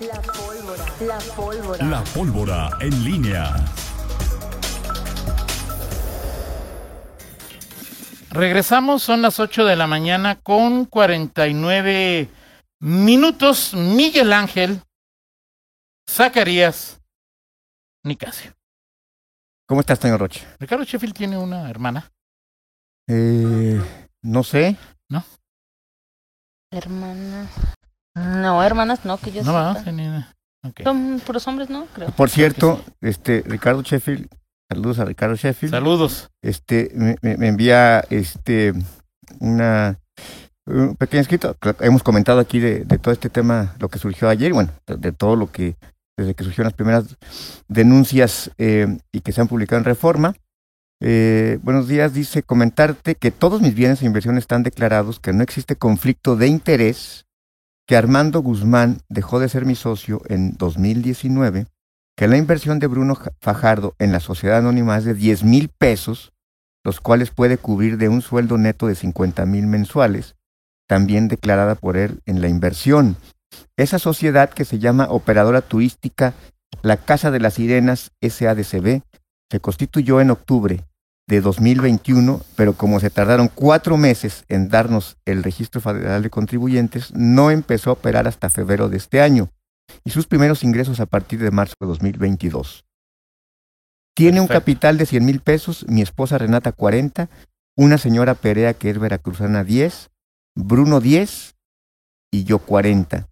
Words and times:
La 0.00 0.20
pólvora. 0.20 0.84
La 1.00 1.18
pólvora. 1.34 1.86
La 1.86 2.04
pólvora 2.04 2.70
en 2.80 3.04
línea. 3.04 3.56
Regresamos, 8.30 9.02
son 9.02 9.22
las 9.22 9.40
8 9.40 9.64
de 9.64 9.76
la 9.76 9.86
mañana 9.86 10.38
con 10.42 10.84
49 10.84 12.28
minutos. 12.80 13.72
Miguel 13.72 14.34
Ángel, 14.34 14.82
Zacarías, 16.10 17.00
Nicasio. 18.04 18.52
¿Cómo 19.66 19.80
estás, 19.80 19.98
señor 19.98 20.20
Roche? 20.20 20.46
Ricardo 20.58 20.84
Sheffield 20.84 21.14
tiene 21.14 21.38
una 21.38 21.70
hermana. 21.70 22.12
Eh, 23.08 23.80
no 24.20 24.44
sé. 24.44 24.76
Hermanas. 26.70 27.75
No, 28.16 28.62
hermanas 28.62 29.04
no, 29.04 29.18
que 29.18 29.30
yo 29.30 29.42
No 29.44 29.52
va, 29.52 29.72
sepa. 29.74 29.84
tenía- 29.84 30.34
ok. 30.66 30.80
Son 30.82 31.20
puros 31.24 31.46
hombres, 31.46 31.70
¿no? 31.70 31.86
Creo. 31.94 32.08
Por 32.10 32.30
cierto, 32.30 32.82
este 33.00 33.42
Ricardo 33.46 33.82
Sheffield, 33.82 34.26
saludos 34.72 34.98
a 34.98 35.04
Ricardo 35.04 35.36
Sheffield. 35.36 35.70
Saludos. 35.72 36.30
Este 36.42 36.90
me, 36.94 37.16
envía 37.46 38.00
este 38.10 38.72
una 39.38 39.98
un 40.66 40.96
pequeño 40.96 41.20
escrito. 41.20 41.56
Hemos 41.80 42.02
comentado 42.02 42.40
aquí 42.40 42.58
de, 42.58 42.84
de 42.84 42.98
todo 42.98 43.12
este 43.12 43.28
tema, 43.30 43.76
lo 43.78 43.88
que 43.88 43.98
surgió 43.98 44.28
ayer, 44.28 44.50
y 44.50 44.54
bueno, 44.54 44.70
de, 44.86 44.96
de 44.96 45.12
todo 45.12 45.36
lo 45.36 45.52
que 45.52 45.76
desde 46.18 46.34
que 46.34 46.44
surgieron 46.44 46.64
las 46.68 46.74
primeras 46.74 47.16
denuncias 47.68 48.50
eh, 48.56 48.96
y 49.12 49.20
que 49.20 49.32
se 49.32 49.40
han 49.42 49.48
publicado 49.48 49.78
en 49.78 49.84
Reforma. 49.84 50.34
Eh, 51.02 51.58
buenos 51.62 51.88
días, 51.88 52.14
dice 52.14 52.42
comentarte 52.42 53.16
que 53.16 53.30
todos 53.30 53.60
mis 53.60 53.74
bienes 53.74 54.00
e 54.00 54.06
inversiones 54.06 54.44
están 54.44 54.62
declarados, 54.62 55.20
que 55.20 55.34
no 55.34 55.42
existe 55.42 55.76
conflicto 55.76 56.34
de 56.36 56.46
interés, 56.46 57.25
que 57.86 57.96
Armando 57.96 58.40
Guzmán 58.40 58.98
dejó 59.08 59.38
de 59.38 59.48
ser 59.48 59.64
mi 59.64 59.74
socio 59.74 60.20
en 60.28 60.56
2019, 60.56 61.66
que 62.16 62.28
la 62.28 62.36
inversión 62.36 62.78
de 62.78 62.86
Bruno 62.86 63.14
Ja- 63.14 63.32
Fajardo 63.40 63.94
en 63.98 64.12
la 64.12 64.20
sociedad 64.20 64.58
anónima 64.58 64.96
es 64.98 65.04
de 65.04 65.14
10 65.14 65.44
mil 65.44 65.68
pesos, 65.68 66.32
los 66.84 67.00
cuales 67.00 67.30
puede 67.30 67.58
cubrir 67.58 67.98
de 67.98 68.08
un 68.08 68.22
sueldo 68.22 68.58
neto 68.58 68.86
de 68.86 68.94
50 68.94 69.44
mil 69.46 69.66
mensuales, 69.66 70.34
también 70.88 71.28
declarada 71.28 71.74
por 71.74 71.96
él 71.96 72.20
en 72.26 72.40
la 72.40 72.48
inversión. 72.48 73.16
Esa 73.76 73.98
sociedad 73.98 74.50
que 74.50 74.64
se 74.64 74.78
llama 74.78 75.06
Operadora 75.10 75.60
Turística 75.62 76.34
La 76.82 76.96
Casa 76.96 77.30
de 77.30 77.40
las 77.40 77.54
Sirenas 77.54 78.12
SADCB 78.20 79.02
se 79.50 79.60
constituyó 79.60 80.20
en 80.20 80.30
octubre 80.30 80.84
de 81.28 81.40
2021, 81.40 82.40
pero 82.54 82.74
como 82.74 83.00
se 83.00 83.10
tardaron 83.10 83.48
cuatro 83.48 83.96
meses 83.96 84.44
en 84.48 84.68
darnos 84.68 85.16
el 85.24 85.42
registro 85.42 85.80
federal 85.80 86.22
de 86.22 86.30
contribuyentes, 86.30 87.12
no 87.14 87.50
empezó 87.50 87.90
a 87.90 87.94
operar 87.94 88.28
hasta 88.28 88.48
febrero 88.48 88.88
de 88.88 88.96
este 88.96 89.20
año 89.20 89.50
y 90.04 90.10
sus 90.10 90.26
primeros 90.26 90.62
ingresos 90.62 91.00
a 91.00 91.06
partir 91.06 91.40
de 91.40 91.50
marzo 91.50 91.74
de 91.80 91.86
2022. 91.86 92.84
Tiene 94.14 94.40
un 94.40 94.46
capital 94.46 94.96
de 94.96 95.06
100 95.06 95.24
mil 95.24 95.40
pesos, 95.40 95.84
mi 95.88 96.00
esposa 96.00 96.38
Renata 96.38 96.72
40, 96.72 97.28
una 97.76 97.98
señora 97.98 98.34
Perea 98.34 98.72
que 98.74 98.88
es 98.88 98.98
veracruzana 98.98 99.62
10, 99.62 100.10
Bruno 100.54 101.00
10 101.00 101.54
y 102.32 102.44
yo 102.44 102.58
40. 102.60 103.28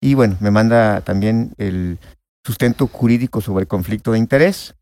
Y 0.00 0.14
bueno, 0.14 0.38
me 0.40 0.50
manda 0.50 1.02
también 1.02 1.52
el 1.58 1.98
sustento 2.46 2.86
jurídico 2.86 3.42
sobre 3.42 3.66
conflicto 3.66 4.12
de 4.12 4.18
interés. 4.18 4.74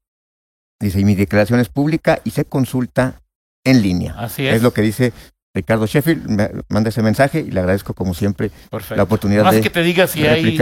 Dice, 0.81 1.01
y 1.01 1.05
mi 1.05 1.15
declaración 1.15 1.61
es 1.61 1.69
pública 1.69 2.21
y 2.25 2.31
se 2.31 2.45
consulta 2.45 3.21
en 3.65 3.83
línea. 3.83 4.15
Así 4.19 4.47
es. 4.47 4.57
Es 4.57 4.63
lo 4.63 4.73
que 4.73 4.83
dice 4.83 5.13
Ricardo 5.55 5.87
Sheffield. 5.87 6.29
Me 6.29 6.51
manda 6.69 6.91
ese 6.91 7.03
mensaje 7.03 7.41
y 7.41 7.51
le 7.51 7.61
agradezco 7.61 7.95
como 7.95 8.15
siempre 8.15 8.51
Perfecto. 8.71 8.97
la 8.97 9.03
oportunidad 9.03 9.45
Más 9.45 9.57
de, 9.57 9.61
que 9.61 9.71
te 9.71 9.83
diga 9.83 10.07
si 10.07 10.27
hay, 10.27 10.59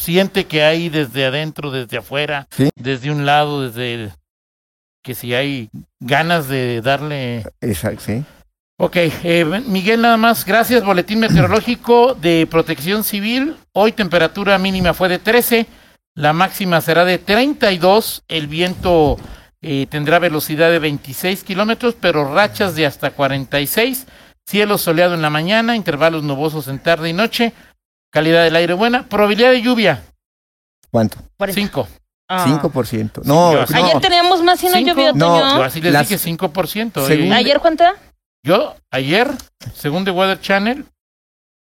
siente 0.00 0.46
que 0.46 0.62
hay 0.64 0.88
desde 0.88 1.26
adentro, 1.26 1.70
desde 1.70 1.98
afuera, 1.98 2.48
Sí. 2.50 2.70
desde 2.74 3.10
un 3.10 3.26
lado, 3.26 3.68
desde 3.68 4.12
que 5.02 5.14
si 5.14 5.34
hay 5.34 5.68
ganas 6.00 6.48
de 6.48 6.80
darle 6.80 7.44
Exacto, 7.60 8.00
sí. 8.00 8.24
Ok, 8.78 8.96
eh, 8.96 9.44
Miguel, 9.66 10.00
nada 10.00 10.16
más, 10.16 10.44
gracias. 10.44 10.84
Boletín 10.84 11.20
meteorológico 11.20 12.14
de 12.14 12.48
protección 12.50 13.04
civil. 13.04 13.56
Hoy 13.72 13.92
temperatura 13.92 14.58
mínima 14.58 14.92
fue 14.94 15.08
de 15.08 15.18
13, 15.18 15.66
la 16.14 16.32
máxima 16.32 16.80
será 16.80 17.04
de 17.04 17.18
32, 17.18 18.22
el 18.28 18.46
viento 18.46 19.16
eh, 19.62 19.86
tendrá 19.88 20.18
velocidad 20.18 20.70
de 20.70 20.78
26 20.78 21.44
kilómetros, 21.44 21.94
pero 22.00 22.32
rachas 22.34 22.74
de 22.74 22.86
hasta 22.86 23.10
46, 23.12 24.06
cielo 24.46 24.76
soleado 24.78 25.14
en 25.14 25.22
la 25.22 25.30
mañana, 25.30 25.76
intervalos 25.76 26.22
nubosos 26.22 26.68
en 26.68 26.78
tarde 26.80 27.08
y 27.08 27.12
noche, 27.12 27.52
calidad 28.10 28.44
del 28.44 28.56
aire 28.56 28.74
buena, 28.74 29.04
probabilidad 29.08 29.50
de 29.52 29.62
lluvia, 29.62 30.02
¿Cuánto? 30.90 31.16
5. 31.50 31.88
Ah. 32.28 32.44
5%. 32.46 33.22
No, 33.24 33.52
yo- 33.52 33.64
no. 33.66 33.84
Ayer 33.84 34.00
teníamos 34.00 34.42
más 34.42 34.62
y 34.62 34.68
no 34.68 34.78
llovió, 34.78 35.12
No. 35.14 35.56
Yo 35.56 35.62
así 35.64 35.80
les 35.80 35.92
Las- 35.92 36.08
dije 36.08 36.18
5%. 36.18 37.06
Según- 37.06 37.32
eh. 37.32 37.34
¿Ayer 37.34 37.60
cuánto 37.60 37.84
era? 37.84 37.94
Yo, 38.44 38.74
ayer, 38.90 39.30
según 39.74 40.04
The 40.04 40.10
Weather 40.10 40.40
Channel, 40.40 40.84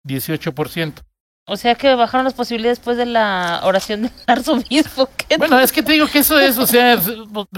18%. 0.06 1.02
O 1.50 1.56
sea 1.56 1.76
que 1.76 1.96
bajaron 1.96 2.26
las 2.26 2.34
posibilidades 2.34 2.80
después 2.80 2.98
de 2.98 3.06
la 3.06 3.62
oración 3.64 4.02
del 4.02 4.12
arzobispo. 4.28 5.10
¿Qué 5.30 5.38
Bueno, 5.38 5.60
es 5.62 5.72
que 5.72 5.82
te 5.82 5.94
digo 5.94 6.06
que 6.08 6.20
eso 6.20 6.38
es, 6.38 6.58
o 6.58 6.68
sea, 6.68 7.00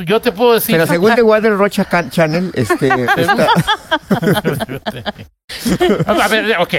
yo 0.05 0.22
te 0.22 0.31
puedo 0.31 0.53
decir. 0.53 0.75
Pero 0.75 0.85
según 0.85 1.16
The 1.16 1.23
Water 1.23 1.57
Rocha 1.57 1.88
Channel, 2.11 2.51
este, 2.53 2.88
está- 3.17 3.47
a 6.05 6.27
ver, 6.27 6.57
ok, 6.59 6.73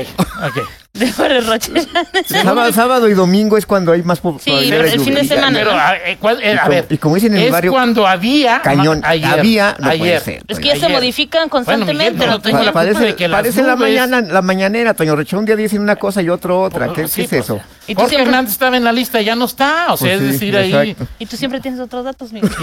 ok. 0.47 0.69
de 0.92 1.41
Rocha? 1.41 1.70
sábado, 2.26 2.72
sábado 2.72 3.08
y 3.08 3.14
domingo 3.14 3.56
es 3.56 3.64
cuando 3.66 3.92
hay 3.92 4.03
más 4.03 4.20
po- 4.20 4.38
Sí, 4.42 4.50
el 4.50 5.00
fin 5.00 5.14
de 5.14 5.25
semana. 5.25 5.58
Pero, 5.58 5.70
a, 5.72 5.97
eh, 5.97 6.16
¿cuál- 6.20 6.42
eh, 6.42 6.53
Y 6.54 6.56
a 6.56 6.60
como- 6.62 6.70
ver, 6.70 6.86
y 6.91 6.98
como 6.98 7.14
dicen 7.16 7.32
en 7.34 7.38
el 7.41 7.44
es 7.47 7.53
barrio, 7.53 7.72
cuando 7.72 8.06
había. 8.06 8.60
cañón, 8.62 9.00
ayer, 9.04 9.26
había, 9.41 9.76
no 9.78 9.88
puede 9.88 10.03
ayer. 10.03 10.20
ser. 10.20 10.42
Es 10.48 10.59
que 10.59 10.69
ya 10.69 10.76
se 10.76 10.88
modifican 10.88 11.48
constantemente. 11.48 12.12
Miguel, 12.12 12.26
no 12.28 12.32
¿no, 12.34 12.41
tengo 12.41 12.59
la 12.59 12.64
culpa 12.64 12.80
parece 12.80 13.00
de 13.04 13.16
que 13.16 13.28
las 13.28 13.38
parece 13.41 13.62
la, 13.62 13.75
nubes- 13.76 13.78
mañana, 13.80 14.20
la 14.20 14.42
mañanera, 14.42 14.94
Toño 14.94 15.16
Rocha. 15.16 15.36
Un 15.38 15.44
día 15.47 15.56
dicen 15.56 15.80
una 15.80 15.97
cosa 15.97 16.22
y 16.22 16.28
otro 16.28 16.60
otra. 16.62 16.92
¿Qué, 16.92 17.06
Sí, 17.09 17.26
qué 17.26 17.36
es 17.38 17.44
eso? 17.44 17.60
Y 17.86 17.94
tú 17.94 18.00
Jorge 18.03 18.16
siempre- 18.16 18.30
Hernández 18.30 18.53
estaba 18.53 18.76
en 18.76 18.84
la 18.84 18.92
lista, 18.92 19.20
ya 19.20 19.34
no 19.36 19.44
está. 19.47 19.92
O 19.92 19.97
sea, 19.97 20.16
Pues 20.16 20.20
es 20.22 20.38
sí, 20.38 20.50
decir, 20.50 20.56
ahí. 20.56 20.91
exacto. 20.91 21.12
Y 21.19 21.26
tú 21.26 21.36
siempre 21.36 21.60
tienes 21.60 21.80
otros 21.80 22.04
datos, 22.04 22.32
Miguel. 22.32 22.50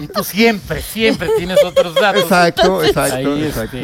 Y 0.00 0.06
tú 0.08 0.24
siempre, 0.24 0.82
siempre 0.82 1.28
tienes 1.36 1.62
otros 1.62 1.94
datos. 1.94 2.22
Exacto, 2.22 2.82
exacto, 2.84 3.16
Ahí, 3.34 3.44
exacto. 3.44 3.78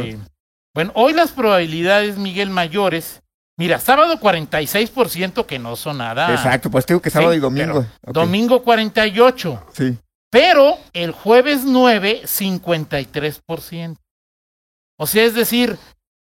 Bueno, 0.74 0.92
hoy 0.94 1.12
las 1.12 1.32
probabilidades, 1.32 2.16
Miguel, 2.16 2.50
mayores. 2.50 3.22
Mira, 3.58 3.78
sábado 3.78 4.18
46%, 4.18 5.44
que 5.44 5.58
no 5.58 5.76
son 5.76 5.98
nada. 5.98 6.32
Exacto, 6.32 6.70
pues 6.70 6.86
tengo 6.86 7.02
que 7.02 7.10
sábado 7.10 7.32
Sí, 7.32 7.38
y 7.38 7.40
domingo. 7.40 7.84
pero 8.00 8.10
Ok, 8.10 8.14
Domingo 8.14 8.62
48. 8.62 9.66
Sí. 9.72 9.98
Pero 10.30 10.78
el 10.92 11.10
jueves 11.12 11.62
9, 11.64 12.22
53%. 12.24 13.96
O 14.98 15.06
sea, 15.06 15.24
es 15.24 15.34
decir, 15.34 15.76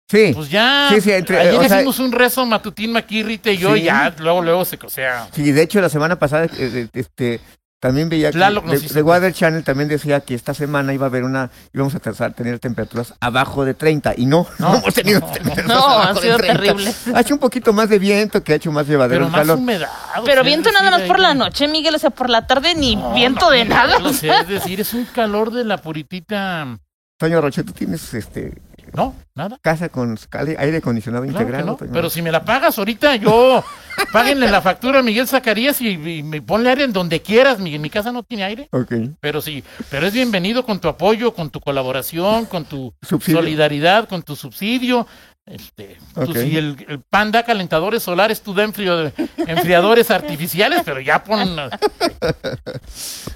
Sí. 0.08 0.32
pues 0.34 0.50
ya. 0.50 0.88
Sí, 0.92 1.00
sí, 1.00 1.10
entre- 1.12 1.38
ayer 1.40 1.66
sea- 1.68 1.78
hicimos 1.78 1.98
un 1.98 2.12
rezo 2.12 2.44
matutín, 2.46 2.92
Maquirrite 2.92 3.54
y 3.54 3.58
yo, 3.58 3.74
Sí. 3.74 3.80
y 3.80 3.84
ya, 3.84 4.14
luego, 4.18 4.42
luego 4.42 4.64
se. 4.64 4.78
O 4.84 4.88
sea, 4.90 5.28
Sí, 5.32 5.50
de 5.50 5.62
hecho 5.62 5.80
la 5.80 5.88
semana 5.88 6.18
pasada 6.18 6.44
eh, 6.58 6.88
este 6.92 7.40
también 7.86 8.08
veía 8.08 8.30
que 8.32 8.38
de, 8.38 8.78
de 8.94 9.02
Weather 9.02 9.32
Channel 9.32 9.62
también 9.64 9.88
decía 9.88 10.20
que 10.20 10.34
esta 10.34 10.54
semana 10.54 10.92
iba 10.92 11.06
a 11.06 11.08
haber 11.08 11.24
una 11.24 11.50
íbamos 11.72 11.94
a 11.94 12.00
trazar- 12.00 12.34
tener 12.34 12.58
temperaturas 12.58 13.14
abajo 13.20 13.64
de 13.64 13.74
30 13.74 14.14
y 14.16 14.26
no, 14.26 14.46
no, 14.58 14.72
No, 14.72 14.78
hemos 14.78 14.94
tenido 14.94 15.20
no. 15.20 15.26
temperaturas 15.26 15.68
No, 15.68 15.84
abajo 15.84 16.08
ha 16.10 16.14
de 16.14 16.20
sido 16.20 16.36
30. 16.38 16.62
terrible. 16.62 16.94
Ha 17.14 17.20
hecho 17.20 17.34
un 17.34 17.40
poquito 17.40 17.72
más 17.72 17.88
de 17.88 17.98
viento 17.98 18.42
que 18.42 18.52
ha 18.52 18.56
hecho 18.56 18.72
más 18.72 18.86
llevadero 18.86 19.14
pero 19.20 19.26
el 19.26 19.30
más 19.32 19.40
calor. 19.40 19.58
humedad. 19.58 19.88
Pero 20.24 20.42
viento 20.44 20.70
nada 20.72 20.90
más 20.90 21.02
por 21.02 21.16
ahí- 21.16 21.22
la 21.22 21.34
noche, 21.34 21.68
Miguel. 21.68 21.94
O 21.94 21.98
sea, 21.98 22.10
por 22.10 22.28
la 22.30 22.46
tarde 22.46 22.74
ni 22.74 22.96
No, 22.96 23.14
viento 23.14 23.50
de 23.50 23.64
no, 23.64 23.74
nada. 23.74 23.98
O 23.98 24.12
sea, 24.12 24.40
es 24.40 24.48
decir, 24.48 24.80
es 24.80 24.92
un 24.94 25.04
calor 25.06 25.50
de 25.52 25.64
la 25.64 25.78
puritita. 25.78 26.78
Toño 27.18 27.40
Roche, 27.40 27.64
tú 27.64 27.72
tienes 27.72 28.12
este 28.14 28.60
No, 28.94 29.14
nada. 29.34 29.58
casa 29.62 29.88
con 29.88 30.16
aire 30.58 30.76
acondicionado 30.78 31.24
Claro 31.24 31.38
integrado. 31.40 31.66
no, 31.66 31.76
Toño 31.76 31.92
pero 31.92 32.10
si 32.10 32.22
me 32.22 32.30
la 32.32 32.44
pagas 32.44 32.78
ahorita, 32.78 33.16
yo 33.16 33.62
páguenle 34.12 34.50
la 34.50 34.60
factura 34.62 35.00
a 35.00 35.02
Miguel 35.02 35.26
Zacarías 35.28 35.80
y, 35.80 35.88
y 35.88 36.22
me 36.22 36.40
ponle 36.42 36.70
aire 36.70 36.84
en 36.84 36.92
donde 36.92 37.20
quieras. 37.22 37.58
Miguel, 37.58 37.80
mi 37.80 37.90
casa 37.90 38.12
no 38.12 38.22
tiene 38.22 38.44
aire, 38.44 38.68
Ok. 38.72 38.92
pero 39.20 39.40
sí, 39.42 39.62
pero 39.90 40.06
es 40.06 40.12
bienvenido 40.12 40.64
con 40.64 40.80
tu 40.80 40.88
apoyo, 40.88 41.34
con 41.34 41.50
tu 41.50 41.60
colaboración, 41.60 42.46
con 42.46 42.64
tu 42.64 42.94
Subsidio. 43.02 43.38
solidaridad, 43.40 44.08
con 44.08 44.22
tu 44.22 44.36
subsidio. 44.36 45.06
Este, 45.46 45.96
tú, 46.12 46.32
si 46.34 46.56
el, 46.56 46.84
el 46.88 47.00
PAN 47.02 47.30
da 47.30 47.44
calentadores 47.44 48.02
solares, 48.02 48.42
tú 48.42 48.52
da 48.52 48.64
enfriadores 48.64 50.10
artificiales, 50.10 50.82
pero 50.84 51.00
ya 51.00 51.22
pon. 51.22 51.38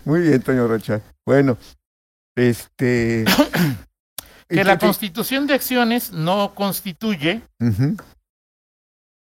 Muy 0.04 0.20
bien, 0.22 0.42
Toño 0.42 0.66
Rocha. 0.66 1.00
Bueno, 1.24 1.56
este 2.34 3.24
Que 4.50 4.56
¿Y 4.60 4.64
la 4.64 4.78
constitución 4.78 5.46
de 5.46 5.54
acciones 5.54 6.10
no 6.12 6.54
constituye, 6.54 7.40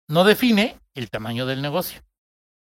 no 0.10 0.24
define 0.24 0.78
el 0.94 1.10
tamaño 1.10 1.46
del 1.46 1.62
negocio. 1.62 2.02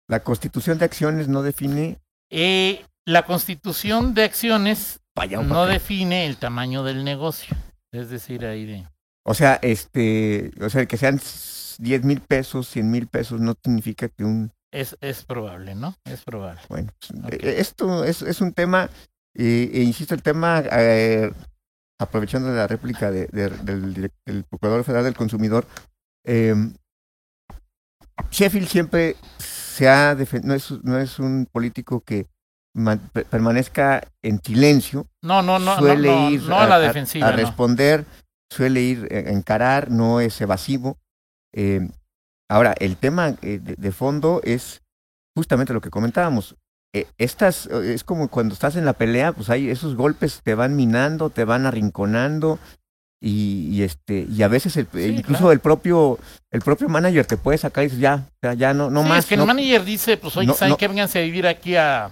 La 0.09 0.23
Constitución 0.23 0.79
de 0.79 0.85
Acciones 0.85 1.29
no 1.29 1.43
define 1.43 1.99
Eh, 2.31 2.85
la 3.07 3.25
constitución 3.25 4.15
de 4.15 4.25
acciones 4.25 5.01
Vaya, 5.17 5.41
no 5.43 5.55
papel. 5.55 5.75
define 5.75 6.27
el 6.27 6.37
tamaño 6.37 6.83
del 6.85 7.05
negocio. 7.05 7.57
Es 7.93 8.09
decir, 8.11 8.45
ahí 8.47 8.65
de... 8.67 8.87
O 9.25 9.35
sea, 9.35 9.59
este, 9.63 10.51
o 10.61 10.69
sea, 10.69 10.87
que 10.87 10.97
sean 10.97 11.21
10 11.79 12.05
mil 12.05 12.21
pesos, 12.21 12.69
100 12.69 12.91
mil 12.91 13.07
pesos, 13.07 13.41
no 13.41 13.55
significa 13.65 14.09
que 14.09 14.25
un... 14.25 14.53
Es, 14.73 14.97
es 15.01 15.25
probable, 15.25 15.75
¿no? 15.75 15.95
Es 16.05 16.23
probable. 16.23 16.61
Bueno, 16.69 16.93
pues, 17.01 17.25
Ok. 17.25 17.33
eh, 17.45 17.55
esto 17.59 18.05
es, 18.05 18.23
es 18.23 18.41
un 18.41 18.53
tema, 18.53 18.91
eh, 19.35 19.71
e 19.73 19.83
insisto, 19.83 20.15
el 20.15 20.23
tema, 20.23 20.63
eh, 20.73 21.31
aprovechando 21.99 22.51
la 22.53 22.67
réplica 22.67 23.11
de- 23.11 23.27
de- 23.29 23.51
del, 23.51 24.11
del 24.27 24.45
Procurador 24.45 24.85
Federal 24.85 25.05
del 25.05 25.15
Consumidor, 25.17 25.67
eh, 26.25 26.55
Sheffield 28.31 28.69
siempre 28.69 29.17
se 29.39 29.89
ha 29.89 30.17
no 30.43 30.55
es, 30.55 30.71
no 30.85 30.99
es 30.99 31.19
un 31.19 31.47
político 31.51 32.01
que 32.03 32.27
man- 32.75 33.11
pe- 33.13 33.25
permanezca 33.25 34.03
en 34.23 34.41
silencio, 34.43 35.07
No, 35.23 35.43
no, 35.43 35.59
no, 35.59 35.77
suele 35.79 36.09
no, 36.09 36.31
ir 36.31 36.43
no 36.43 36.59
a 36.61 36.67
la 36.67 36.79
defensiva. 36.79 37.29
a 37.29 37.33
responder, 37.33 38.05
suele 38.51 38.81
ir 38.83 39.09
a 39.13 39.31
encarar, 39.31 39.91
no 39.91 40.21
es 40.21 40.41
evasivo. 40.41 40.99
Eh, 41.53 41.89
ahora, 42.49 42.75
el 42.79 42.97
tema 42.97 43.31
eh, 43.43 43.59
de, 43.63 43.75
de 43.77 43.93
fondo 43.93 44.41
es 44.45 44.83
justamente 45.37 45.73
lo 45.73 45.81
que 45.81 45.91
comentábamos. 45.91 46.57
Eh, 46.95 47.07
estas 47.19 47.67
eh, 47.67 47.93
es 47.95 48.05
como 48.05 48.29
cuando 48.29 48.55
estás 48.55 48.77
en 48.77 48.85
la 48.85 48.93
pelea, 48.93 49.33
pues 49.33 49.51
hay 49.51 49.69
esos 49.69 49.97
golpes 49.97 50.41
te 50.45 50.55
van 50.55 50.77
minando, 50.77 51.29
te 51.29 51.45
van 51.45 51.67
arrinconando 51.67 52.59
y, 53.21 53.69
y 53.73 53.83
este 53.83 54.27
y 54.31 54.43
a 54.43 54.49
veces 54.49 54.77
el- 54.77 54.87
Sí, 54.93 55.07
incluso 55.17 55.39
claro. 55.41 55.53
el 55.53 55.61
propio 55.61 56.19
el 56.53 56.61
propio 56.63 56.89
manager 56.89 57.27
te 57.27 57.37
puede 57.37 57.59
sacar 57.59 57.83
y 57.83 57.87
dices 57.89 57.99
ya, 58.01 58.25
ya, 58.43 58.55
ya 58.55 58.75
no 58.75 58.91
no 58.91 59.03
Sí, 59.03 59.09
más. 59.09 59.19
Es 59.21 59.27
que 59.27 59.37
no- 59.37 59.43
el 59.43 59.49
manager 59.49 59.85
dice, 59.85 60.17
pues 60.19 60.37
oye, 60.37 60.47
no- 60.47 60.55
¿saben 60.55 60.71
no- 60.71 60.77
qué? 60.77 60.87
Vénganse 60.89 61.19
a 61.19 61.23
vivir 61.23 61.47
aquí 61.49 61.75
a... 61.77 62.11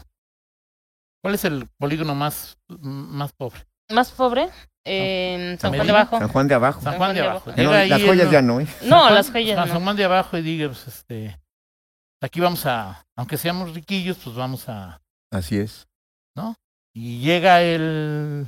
¿Cuál 1.22 1.34
es 1.36 1.44
el 1.44 1.68
polígono 1.78 2.16
más, 2.16 2.58
más 2.80 3.32
pobre? 3.32 3.60
Más 3.90 4.10
pobre, 4.10 4.48
en 4.84 5.58
San 5.60 5.72
Juan 5.74 5.86
de 5.86 5.92
Abajo. 5.92 6.18
San 6.18 6.28
Juan 6.28 6.48
de 6.48 6.54
abajo. 6.54 6.80
San 6.80 6.96
Juan 6.96 7.14
de 7.14 7.20
Abajo. 7.20 7.52
Las 7.56 8.02
joyas 8.02 8.30
ya 8.32 8.42
no, 8.42 8.58
¿eh? 8.60 8.66
No, 8.82 8.98
Juan- 9.02 9.14
las 9.14 9.30
joyas. 9.30 9.68
San 9.68 9.84
Juan 9.84 9.96
de 9.96 10.04
Abajo 10.04 10.36
y 10.38 10.42
diga, 10.42 10.66
pues 10.68 10.88
este... 10.88 11.38
Aquí 12.22 12.40
vamos 12.40 12.64
a... 12.66 13.04
Aunque 13.16 13.36
seamos 13.36 13.74
riquillos, 13.74 14.16
pues 14.22 14.36
vamos 14.36 14.68
a... 14.68 15.00
Así 15.32 15.58
es. 15.58 15.88
y 16.94 17.20
llega 17.20 17.62
el 17.62 18.46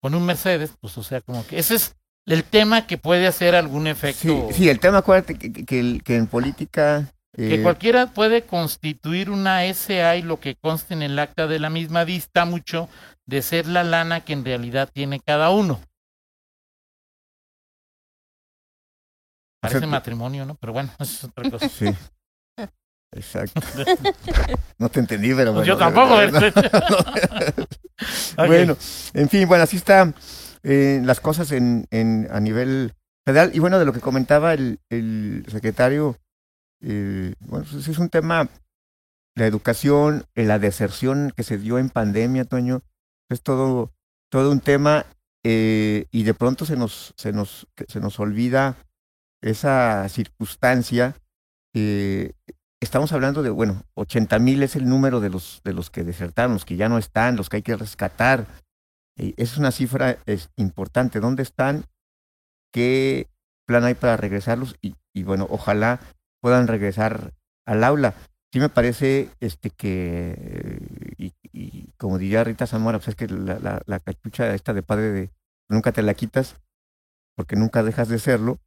con 0.00 0.14
un 0.14 0.24
Mercedes, 0.24 0.72
pues 0.80 0.96
o 0.96 1.02
sea, 1.02 1.20
como 1.20 1.44
que 1.46 1.58
ese 1.58 1.74
es 1.74 1.96
el 2.24 2.44
tema 2.44 2.86
que 2.86 2.96
puede 2.98 3.26
hacer 3.26 3.56
algún 3.56 3.88
efecto. 3.88 4.48
sí, 4.52 4.68
el 4.68 4.78
tema, 4.78 4.98
acuérdate 4.98 5.36
que, 5.38 5.64
que- 6.02 6.16
en 6.16 6.26
política... 6.28 7.12
Que 7.34 7.56
eh, 7.56 7.62
cualquiera 7.62 8.06
puede 8.06 8.44
constituir 8.46 9.30
una 9.30 9.62
SA 9.74 10.16
y 10.16 10.22
lo 10.22 10.40
que 10.40 10.56
conste 10.56 10.94
en 10.94 11.02
el 11.02 11.18
acta 11.18 11.46
de 11.46 11.58
la 11.58 11.70
misma 11.70 12.04
dista 12.04 12.44
mucho 12.44 12.88
de 13.26 13.42
ser 13.42 13.66
la 13.66 13.84
lana 13.84 14.24
que 14.24 14.32
en 14.32 14.44
realidad 14.44 14.88
tiene 14.92 15.20
cada 15.20 15.50
uno. 15.50 15.80
Parece 19.60 19.86
matrimonio, 19.86 20.46
¿no? 20.46 20.54
Pero 20.54 20.72
bueno, 20.72 20.90
eso 20.98 21.12
es 21.12 21.24
otra 21.24 21.50
cosa. 21.50 21.68
Sí. 21.68 21.86
Exacto. 23.12 23.60
No 24.78 24.88
te 24.90 25.00
entendí, 25.00 25.34
pero 25.34 25.52
Pues 25.54 25.66
bueno. 25.66 25.66
yo 25.66 25.76
tampoco. 25.76 26.16
Ok. 28.38 28.46
Bueno, 28.46 28.76
en 29.14 29.28
fin, 29.28 29.48
bueno, 29.48 29.64
así 29.64 29.76
están 29.76 30.14
eh, 30.62 31.00
las 31.04 31.18
cosas 31.20 31.50
en, 31.52 31.86
en, 31.90 32.28
a 32.30 32.38
nivel 32.40 32.94
federal. 33.26 33.50
Y 33.54 33.58
bueno, 33.58 33.78
de 33.78 33.84
lo 33.84 33.92
que 33.92 34.00
comentaba 34.00 34.54
el, 34.54 34.78
el 34.88 35.44
secretario, 35.48 36.16
eh, 36.80 37.34
bueno, 37.40 37.66
pues 37.70 37.88
es 37.88 37.98
un 37.98 38.08
tema, 38.08 38.48
la 39.34 39.46
educación, 39.46 40.24
eh, 40.36 40.44
la 40.44 40.60
deserción 40.60 41.32
que 41.36 41.42
se 41.42 41.58
dio 41.58 41.78
en 41.78 41.90
pandemia, 41.90 42.44
Toño, 42.44 42.82
es 43.28 43.42
todo, 43.42 43.92
todo 44.30 44.52
un 44.52 44.60
tema 44.60 45.06
eh, 45.44 46.06
y 46.12 46.22
de 46.22 46.34
pronto 46.34 46.66
se 46.66 46.76
nos, 46.76 47.14
se 47.16 47.32
nos, 47.32 47.66
se 47.88 47.98
nos 48.00 48.20
olvida 48.20 48.76
esa 49.42 50.08
circunstancia. 50.08 51.16
eh, 51.74 52.32
estamos 52.80 53.12
hablando 53.12 53.42
de, 53.42 53.50
bueno, 53.50 53.82
80 53.94 54.38
mil 54.38 54.62
es 54.62 54.76
el 54.76 54.88
número 54.88 55.20
de 55.20 55.30
los, 55.30 55.60
de 55.64 55.72
los 55.72 55.90
que 55.90 56.04
desertaron, 56.04 56.54
los 56.54 56.64
que 56.64 56.76
ya 56.76 56.88
no 56.88 56.98
están, 56.98 57.36
los 57.36 57.48
que 57.48 57.56
hay 57.56 57.62
que 57.62 57.76
rescatar. 57.76 58.46
Eh, 59.16 59.34
es 59.36 59.56
una 59.58 59.72
cifra 59.72 60.18
importante. 60.56 61.20
¿Dónde 61.20 61.42
están? 61.42 61.84
¿Qué 62.72 63.28
plan 63.66 63.84
hay 63.84 63.94
para 63.94 64.16
regresarlos? 64.16 64.76
Y, 64.80 64.94
y 65.14 65.22
bueno, 65.24 65.46
ojalá 65.50 66.00
puedan 66.40 66.68
regresar 66.68 67.32
al 67.66 67.84
aula. 67.84 68.14
Sí 68.52 68.60
me 68.60 68.68
parece 68.68 69.28
este 69.40 69.70
que, 69.70 70.80
y, 71.18 71.34
y 71.52 71.92
como 71.98 72.16
diría 72.16 72.44
Rita 72.44 72.66
Zamora, 72.66 72.98
pues 72.98 73.08
es 73.08 73.16
que 73.16 73.26
la, 73.28 73.58
la, 73.58 73.82
la 73.84 74.00
cachucha 74.00 74.54
esta 74.54 74.72
de 74.72 74.82
padre 74.82 75.10
de 75.10 75.30
nunca 75.68 75.92
te 75.92 76.02
la 76.02 76.14
quitas, 76.14 76.56
porque 77.36 77.56
nunca 77.56 77.82
dejas 77.82 78.08
de 78.08 78.18
serlo, 78.18 78.58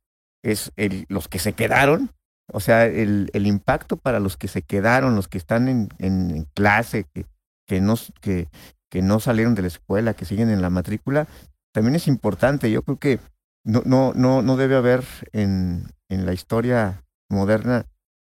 es 0.43 0.71
el, 0.75 1.05
los 1.09 1.27
que 1.27 1.39
se 1.39 1.53
quedaron, 1.53 2.11
o 2.53 2.59
sea, 2.59 2.85
el, 2.85 3.29
el 3.33 3.47
impacto 3.47 3.97
para 3.97 4.19
los 4.19 4.37
que 4.37 4.47
se 4.47 4.61
quedaron, 4.61 5.15
los 5.15 5.27
que 5.27 5.37
están 5.37 5.67
en, 5.67 5.89
en, 5.99 6.45
clase, 6.53 7.05
que, 7.13 7.25
que, 7.65 7.81
no, 7.81 7.95
que, 8.21 8.49
que 8.89 9.01
no 9.01 9.19
salieron 9.19 9.55
de 9.55 9.61
la 9.61 9.69
escuela, 9.69 10.13
que 10.13 10.25
siguen 10.25 10.49
en 10.49 10.61
la 10.61 10.69
matrícula, 10.69 11.27
también 11.73 11.95
es 11.95 12.07
importante. 12.07 12.69
Yo 12.71 12.83
creo 12.83 12.97
que 12.97 13.19
no, 13.63 13.81
no, 13.85 14.13
no, 14.13 14.41
no 14.41 14.57
debe 14.57 14.75
haber 14.75 15.03
en, 15.31 15.87
en 16.09 16.25
la 16.25 16.33
historia 16.33 17.03
moderna 17.29 17.85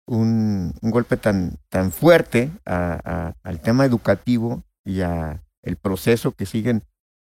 un, 0.05 0.73
un 0.81 0.91
golpe 0.91 1.15
tan, 1.17 1.57
tan 1.69 1.91
fuerte 1.91 2.51
a, 2.65 3.33
al 3.43 3.61
tema 3.61 3.85
educativo 3.85 4.63
y 4.83 5.01
a 5.01 5.43
el 5.61 5.77
proceso 5.77 6.31
que 6.31 6.45
siguen 6.45 6.83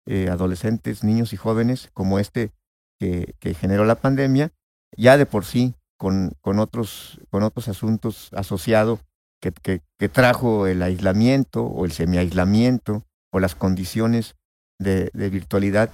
eh, 0.06 0.28
adolescentes, 0.30 1.04
niños 1.04 1.32
y 1.32 1.36
jóvenes 1.36 1.90
como 1.92 2.18
este 2.18 2.50
que, 2.98 3.34
que 3.38 3.54
generó 3.54 3.84
la 3.84 3.96
pandemia, 3.96 4.52
ya 4.96 5.16
de 5.16 5.26
por 5.26 5.44
sí 5.44 5.74
con, 6.02 6.32
con, 6.40 6.58
otros, 6.58 7.20
con 7.30 7.44
otros 7.44 7.68
asuntos 7.68 8.30
asociados 8.32 8.98
que, 9.40 9.52
que, 9.62 10.08
trajo 10.08 10.66
el 10.66 10.82
aislamiento 10.82 11.62
o 11.62 11.84
el 11.84 11.92
semiaislamiento 11.92 13.04
o 13.32 13.38
las 13.38 13.54
condiciones 13.54 14.34
de, 14.80 15.10
de, 15.12 15.30
virtualidad. 15.30 15.90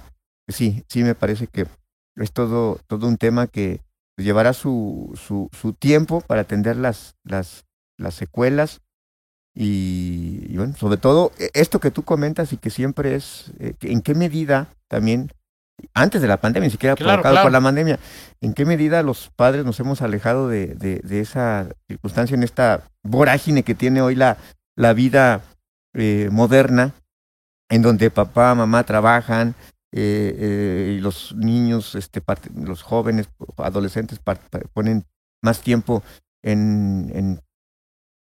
Sí, 0.47 0.83
sí 0.87 1.03
me 1.03 1.13
parece 1.13 1.45
que 1.45 1.67
es 2.15 2.31
todo, 2.31 2.79
todo 2.87 3.07
un 3.07 3.17
tema 3.17 3.45
que 3.45 3.81
llevará 4.17 4.53
su, 4.53 5.13
su, 5.13 5.47
su 5.55 5.73
tiempo 5.73 6.21
para 6.21 6.41
atender 6.41 6.75
las, 6.77 7.15
las, 7.23 7.67
las 7.95 8.15
secuelas 8.15 8.81
y, 9.53 10.43
y, 10.49 10.57
bueno, 10.57 10.75
sobre 10.75 10.97
todo 10.97 11.33
e, 11.37 11.51
esto 11.53 11.79
que 11.79 11.91
tú 11.91 12.01
comentas 12.01 12.51
y 12.51 12.57
que 12.57 12.71
siempre 12.71 13.13
es, 13.13 13.51
eh, 13.59 13.75
en 13.81 14.01
qué 14.01 14.15
medida 14.15 14.73
también 14.87 15.31
antes 15.93 16.21
de 16.21 16.27
la 16.27 16.37
pandemia, 16.37 16.67
ni 16.67 16.71
siquiera 16.71 16.95
Claro, 16.95 17.21
provocado 17.21 17.33
claro. 17.33 17.45
por 17.45 17.51
la 17.51 17.61
pandemia, 17.61 17.99
¿en 18.41 18.53
qué 18.53 18.65
medida 18.65 19.03
los 19.03 19.29
padres 19.35 19.65
nos 19.65 19.79
hemos 19.79 20.01
alejado 20.01 20.47
de, 20.47 20.75
de, 20.75 20.99
de 21.03 21.19
esa 21.19 21.67
circunstancia, 21.87 22.35
en 22.35 22.43
esta 22.43 22.83
vorágine 23.03 23.63
que 23.63 23.75
tiene 23.75 24.01
hoy 24.01 24.15
la, 24.15 24.37
la 24.75 24.93
vida 24.93 25.41
eh, 25.93 26.29
moderna, 26.31 26.93
en 27.69 27.81
donde 27.81 28.09
papá, 28.11 28.55
mamá 28.55 28.83
trabajan, 28.83 29.55
eh, 29.91 30.35
eh, 30.37 30.95
y 30.97 31.01
los 31.01 31.33
niños, 31.35 31.95
este, 31.95 32.21
los 32.55 32.83
jóvenes, 32.83 33.27
adolescentes 33.57 34.19
ponen 34.73 35.05
más 35.43 35.61
tiempo 35.61 36.03
en, 36.43 37.11
en 37.13 37.41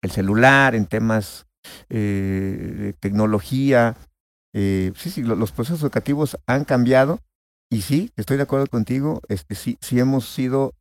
el 0.02 0.10
celular, 0.10 0.74
en 0.74 0.86
temas 0.86 1.46
eh, 1.88 2.74
de 2.78 2.92
tecnología. 2.94 3.96
Eh, 4.54 4.92
sí, 4.96 5.10
sí, 5.10 5.22
lo- 5.22 5.36
los 5.36 5.52
procesos 5.52 5.80
educativos 5.82 6.38
han 6.46 6.64
cambiado 6.64 7.20
y 7.74 7.82
sí, 7.82 8.12
estoy 8.14 8.36
de 8.36 8.44
acuerdo 8.44 8.68
contigo, 8.68 9.20
este, 9.28 9.56
sí, 9.56 9.76
sí 9.80 9.98
hemos 9.98 10.28
sido 10.28 10.74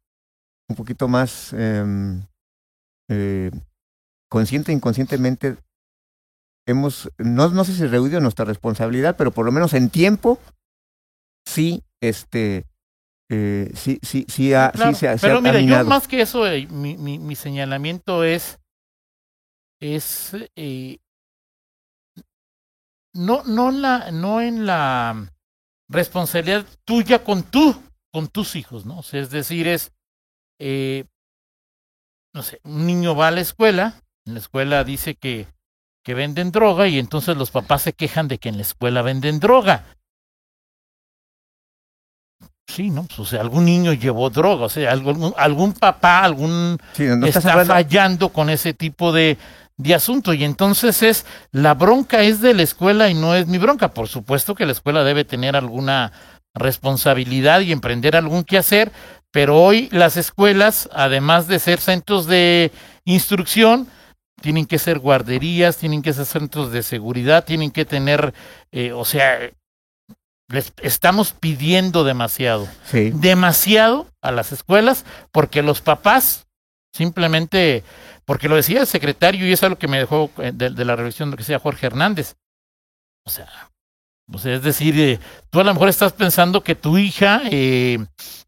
un 0.69 0.75
poquito 0.75 1.07
más 1.07 1.51
em, 1.53 2.21
eh, 3.09 3.49
consciente 4.29 4.71
e 4.71 4.75
inconscientemente 4.75 5.57
hemos, 6.67 7.09
no, 7.17 7.49
no 7.49 7.63
sé 7.65 7.73
si 7.73 7.87
rehuido 7.87 8.19
nuestra 8.19 8.45
responsabilidad, 8.45 9.17
pero 9.17 9.31
por 9.31 9.43
lo 9.43 9.51
menos 9.51 9.73
en 9.73 9.89
tiempo, 9.89 10.37
sí, 11.47 11.81
este, 11.99 12.67
eh, 13.31 13.71
sí, 13.73 13.97
sí, 14.03 14.27
sí, 14.29 14.53
ha, 14.53 14.69
Claro, 14.69 14.93
sí 14.93 14.99
se 14.99 15.07
ha, 15.07 15.17
se 15.17 15.25
Pero 15.25 15.39
ha 15.39 15.41
mira, 15.41 15.59
yo 15.61 15.85
más 15.85 16.07
que 16.07 16.21
eso, 16.21 16.45
eh, 16.47 16.67
mi, 16.67 16.95
mi, 16.95 17.17
mi 17.17 17.35
señalamiento 17.35 18.23
es, 18.23 18.59
es 19.81 20.35
eh, 20.55 20.99
no, 23.15 23.43
no, 23.45 23.71
la, 23.71 24.11
no 24.11 24.41
en 24.41 24.67
la 24.67 25.32
responsabilidad 25.89 26.65
tuya 26.85 27.23
con 27.23 27.43
tú, 27.43 27.81
con 28.11 28.27
tus 28.27 28.55
hijos, 28.55 28.85
¿no? 28.85 28.99
O 28.99 29.03
sea, 29.03 29.21
es 29.21 29.29
decir, 29.29 29.67
es, 29.67 29.91
eh, 30.59 31.05
no 32.33 32.41
sé, 32.43 32.59
un 32.63 32.85
niño 32.87 33.15
va 33.15 33.27
a 33.27 33.31
la 33.31 33.41
escuela, 33.41 34.01
en 34.25 34.33
la 34.35 34.39
escuela 34.39 34.83
dice 34.83 35.15
que, 35.15 35.47
que 36.03 36.13
venden 36.13 36.51
droga 36.51 36.87
y 36.87 36.99
entonces 36.99 37.37
los 37.37 37.51
papás 37.51 37.81
se 37.83 37.93
quejan 37.93 38.27
de 38.27 38.37
que 38.37 38.49
en 38.49 38.57
la 38.57 38.63
escuela 38.63 39.01
venden 39.01 39.39
droga. 39.39 39.85
Sí, 42.67 42.89
¿no? 42.89 43.03
Pues, 43.03 43.19
o 43.19 43.25
sea, 43.25 43.41
algún 43.41 43.65
niño 43.65 43.93
llevó 43.93 44.29
droga, 44.29 44.65
o 44.65 44.69
sea, 44.69 44.91
algún, 44.91 45.33
algún 45.37 45.73
papá, 45.73 46.23
algún 46.23 46.77
Sí, 46.93 47.03
no 47.03 47.27
está 47.27 47.51
hablando- 47.51 47.73
fallando 47.73 48.29
con 48.29 48.49
ese 48.49 48.73
tipo 48.73 49.11
de, 49.11 49.37
de 49.83 49.95
asunto. 49.95 50.33
Y 50.33 50.43
entonces 50.43 51.03
es, 51.03 51.25
la 51.51 51.73
bronca 51.73 52.21
es 52.21 52.41
de 52.41 52.53
la 52.53 52.63
escuela 52.63 53.09
y 53.09 53.13
no 53.13 53.35
es 53.35 53.47
mi 53.47 53.57
bronca. 53.57 53.93
Por 53.93 54.07
supuesto 54.07 54.55
que 54.55 54.65
la 54.65 54.71
escuela 54.71 55.03
debe 55.03 55.25
tener 55.25 55.55
alguna 55.55 56.11
responsabilidad 56.55 57.61
y 57.61 57.71
emprender 57.71 58.15
algún 58.15 58.43
quehacer, 58.43 58.91
pero 59.31 59.59
hoy 59.61 59.89
las 59.91 60.17
escuelas, 60.17 60.87
además 60.93 61.47
de 61.47 61.59
ser 61.59 61.79
centros 61.79 62.27
de 62.27 62.71
instrucción, 63.05 63.87
tienen 64.41 64.65
que 64.65 64.77
ser 64.77 64.99
guarderías, 64.99 65.77
tienen 65.77 66.01
que 66.01 66.13
ser 66.13 66.25
centros 66.25 66.71
de 66.71 66.83
seguridad, 66.83 67.45
tienen 67.45 67.71
que 67.71 67.85
tener, 67.85 68.33
eh, 68.71 68.91
o 68.91 69.05
sea, 69.05 69.39
les 70.49 70.73
estamos 70.81 71.31
pidiendo 71.33 72.03
demasiado, 72.03 72.67
Sí. 72.85 73.11
demasiado 73.15 74.07
a 74.21 74.31
las 74.31 74.51
escuelas, 74.51 75.05
porque 75.31 75.63
los 75.63 75.81
papás 75.81 76.45
simplemente, 76.93 77.83
porque 78.25 78.49
lo 78.49 78.55
decía 78.55 78.81
el 78.81 78.87
secretario 78.87 79.45
y 79.47 79.51
es 79.53 79.63
algo 79.63 79.77
que 79.77 79.87
me 79.87 79.99
dejó 79.99 80.31
eh, 80.37 80.51
de, 80.53 80.69
de 80.69 80.85
la 80.85 80.95
revisión 80.95 81.29
lo 81.31 81.37
que 81.37 81.43
decía 81.43 81.59
Jorge 81.59 81.85
Hernández. 81.87 82.35
O 83.25 83.29
sea, 83.29 83.47
o 84.31 84.37
sea, 84.37 84.55
es 84.55 84.63
decir, 84.63 84.99
eh, 84.99 85.19
tú 85.49 85.59
a 85.59 85.63
lo 85.63 85.73
mejor 85.73 85.89
estás 85.89 86.13
pensando 86.13 86.63
que 86.63 86.75
tu 86.75 86.97
hija 86.97 87.41
eh, 87.51 87.99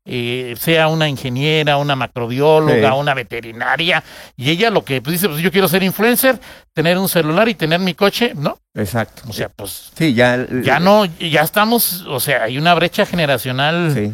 eh, 0.05 0.55
sea 0.57 0.87
una 0.87 1.09
ingeniera, 1.09 1.77
una 1.77 1.95
macrobióloga, 1.95 2.91
Sí. 2.91 2.97
una 2.97 3.13
veterinaria, 3.13 4.01
y 4.37 4.49
ella 4.51 4.69
lo 4.69 4.85
que 4.85 5.01
pues, 5.01 5.13
dice, 5.13 5.27
pues 5.27 5.41
yo 5.41 5.51
quiero 5.51 5.67
ser 5.67 5.83
influencer, 5.83 6.39
tener 6.73 6.97
un 6.97 7.09
celular 7.09 7.49
y 7.49 7.55
tener 7.55 7.79
mi 7.81 7.93
coche, 7.93 8.33
¿no? 8.35 8.57
Exacto. 8.73 9.23
O 9.27 9.33
sea, 9.33 9.49
pues 9.49 9.91
sí, 9.97 10.13
ya. 10.13 10.47
ya 10.63 10.79
no, 10.79 11.05
ya 11.05 11.41
estamos, 11.41 12.03
o 12.07 12.19
sea, 12.21 12.43
hay 12.43 12.57
una 12.57 12.73
brecha 12.73 13.05
generacional 13.05 13.91
Sí. 13.93 14.13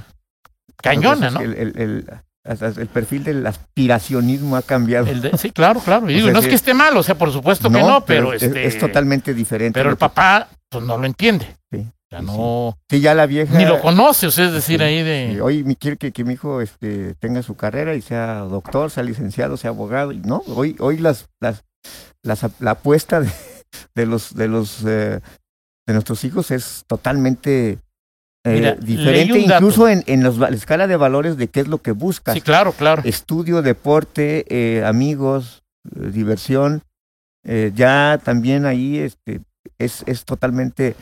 cañona, 0.77 1.29
¿no? 1.29 1.41
El, 1.41 1.53
el- 1.77 2.05
el 2.43 2.87
perfil 2.87 3.23
del 3.23 3.45
aspiracionismo 3.45 4.55
ha 4.55 4.61
cambiado. 4.61 5.07
El 5.07 5.21
de- 5.21 5.37
sí, 5.37 5.51
claro, 5.51 5.79
claro. 5.79 6.09
Y 6.09 6.13
O 6.15 6.15
digo, 6.15 6.25
sea, 6.27 6.33
no 6.33 6.39
es 6.39 6.47
que 6.47 6.55
esté 6.55 6.73
mal, 6.73 6.95
o 6.97 7.03
sea, 7.03 7.15
por 7.15 7.31
supuesto 7.31 7.69
que 7.69 7.79
no, 7.81 8.03
pero, 8.05 8.33
es, 8.33 8.41
este, 8.43 8.65
es 8.65 8.77
totalmente 8.79 9.33
diferente. 9.33 9.79
pero 9.79 9.89
el 9.89 9.97
papá 9.97 10.47
pues 10.69 10.83
no 10.85 10.97
lo 10.97 11.05
entiende. 11.05 11.45
Sí, 11.71 11.79
O 11.79 12.09
sea, 12.09 12.19
sí, 12.19 12.25
no, 12.25 12.77
Sí, 12.89 12.99
ya 13.01 13.13
la 13.13 13.25
vieja. 13.25 13.57
ni 13.57 13.65
lo 13.65 13.79
conoce, 13.81 14.27
o 14.27 14.31
sea, 14.31 14.45
es 14.45 14.53
decir, 14.53 14.79
Sí. 14.79 14.83
ahí 14.85 15.03
de 15.03 15.41
Hoy 15.41 15.63
me 15.63 15.75
quiere 15.75 15.97
que, 15.97 16.11
que 16.11 16.23
mi 16.23 16.33
hijo 16.33 16.61
este, 16.61 17.13
tenga 17.15 17.43
su 17.43 17.55
carrera 17.55 17.93
y 17.95 18.01
sea 18.01 18.39
doctor, 18.39 18.89
sea 18.89 19.03
licenciado, 19.03 19.57
sea 19.57 19.69
abogado. 19.71 20.11
y 20.11 20.17
No, 20.17 20.41
hoy, 20.47 20.75
hoy 20.79 20.97
las, 20.97 21.27
las, 21.39 21.63
las- 22.23 22.45
la 22.59 22.71
apuesta 22.71 23.19
de, 23.21 23.29
de 23.95 24.05
los 24.05 24.33
de 24.33 24.47
los 24.47 24.83
eh, 24.85 25.19
de 25.87 25.93
nuestros 25.93 26.23
hijos 26.23 26.51
es 26.51 26.83
totalmente 26.87 27.79
eh, 28.43 28.53
Mira, 28.55 28.73
diferente, 28.75 29.37
incluso 29.39 29.87
en, 29.87 30.03
en 30.07 30.23
los 30.23 30.37
la 30.37 30.49
escala 30.49 30.87
de 30.87 30.95
valores 30.97 31.37
de 31.37 31.47
qué 31.47 31.59
es 31.61 31.67
lo 31.67 31.77
que 31.79 31.91
buscas. 31.91 32.33
Sí, 32.33 32.41
claro, 32.41 32.71
claro. 32.73 33.01
Estudio, 33.05 33.61
deporte, 33.61 34.45
eh, 34.49 34.83
amigos, 34.85 35.63
eh, 35.95 36.09
diversión. 36.11 36.81
ya 37.75 38.19
también 38.23 38.65
ahí 38.65 38.97
este, 38.99 39.41
es, 39.77 40.03
es 40.07 40.25
totalmente 40.25 40.95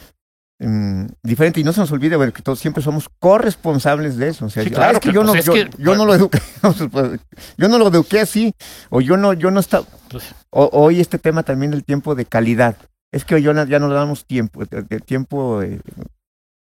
mm, 0.59 1.05
diferente. 1.23 1.59
Y 1.59 1.63
no 1.63 1.71
se 1.73 1.79
nos 1.81 1.91
olvide 1.91 2.15
bueno, 2.17 2.33
que 2.33 2.41
todos 2.41 2.59
siempre 2.59 2.83
somos 2.83 3.07
corresponsables 3.19 4.17
de 4.17 4.29
eso. 4.29 4.45
O 4.45 4.49
sea, 4.49 4.63
Sí, 4.63 4.69
yo- 4.69 4.75
claro, 4.75 4.93
es 4.93 4.99
que 4.99 5.11
yo, 5.13 5.21
pues, 5.23 5.45
no, 5.45 5.53
yo, 5.53 5.53
que- 5.53 5.69
yo 5.81 5.95
no 5.95 6.05
lo 6.05 6.13
eduqué, 6.15 6.39
yo 7.57 7.67
no 7.69 7.77
lo 7.77 7.87
eduqué 7.87 8.19
así, 8.21 8.53
o 8.89 9.01
yo 9.01 9.15
no, 9.17 9.33
yo 9.33 9.51
no 9.51 9.59
estaba. 9.59 9.85
Pues, 10.09 10.33
o- 10.49 10.69
hoy 10.73 10.99
este 10.99 11.19
tema 11.19 11.43
también 11.43 11.71
del 11.71 11.83
tiempo 11.83 12.15
de 12.15 12.25
calidad. 12.25 12.75
Es 13.11 13.25
que 13.25 13.35
hoy 13.35 13.43
ya 13.43 13.53
no, 13.53 13.65
ya 13.65 13.79
no 13.79 13.87
le 13.87 13.95
damos 13.95 14.25
tiempo, 14.25 14.61
tiempo 15.05 15.61
eh, 15.63 15.79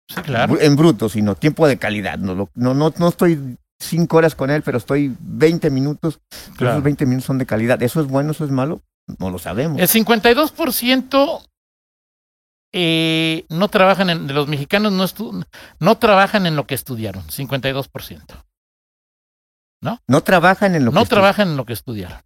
sí, 0.08 0.20
claro. 0.22 0.54
bru- 0.54 0.62
en 0.62 0.76
bruto, 0.76 1.08
sino 1.08 1.34
tiempo 1.34 1.66
de 1.66 1.78
calidad. 1.78 2.18
No, 2.18 2.34
lo- 2.34 2.50
no, 2.54 2.74
no, 2.74 2.92
no 2.98 3.08
estoy 3.08 3.56
cinco 3.78 4.16
horas 4.18 4.34
con 4.34 4.50
él, 4.50 4.62
pero 4.62 4.78
estoy 4.78 5.14
20 5.20 5.70
minutos. 5.70 6.20
claro. 6.56 6.74
Esos 6.74 6.84
20 6.84 7.06
minutos 7.06 7.26
son 7.26 7.38
de 7.38 7.46
calidad. 7.46 7.82
¿Eso 7.82 8.00
es 8.00 8.06
bueno, 8.06 8.30
eso 8.32 8.44
es 8.44 8.50
malo? 8.50 8.80
No 9.18 9.30
lo 9.30 9.38
sabemos. 9.38 9.80
El 9.80 9.88
52% 9.88 11.42
eh, 12.72 13.44
no 13.50 13.68
trabajan 13.68 14.10
en, 14.10 14.26
de 14.26 14.34
los 14.34 14.48
mexicanos 14.48 14.92
no, 14.92 15.04
estu- 15.04 15.46
no 15.78 15.98
trabajan 15.98 16.46
en 16.46 16.56
lo 16.56 16.66
que 16.66 16.74
estudiaron, 16.74 17.22
52%. 17.28 18.22
No 20.08 20.20
trabajan 20.22 20.74
en 20.74 20.84
lo 20.86 20.92
No 20.92 21.02
que 21.02 21.08
trabajan 21.10 21.48
en 21.50 21.56
lo 21.58 21.66
que 21.66 21.74
estudiaron. 21.74 22.18